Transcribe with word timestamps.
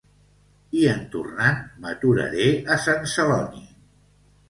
I 0.77 0.81
en 0.93 1.03
tornant 1.17 1.61
m'aturaré 1.85 2.51
a 2.57 2.81
Sant 2.89 3.09
Celoni 3.15 3.67